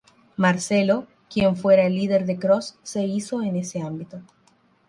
[0.35, 4.19] Marcelo, quien fuera el líder de Cross se hizo en ese ámbito.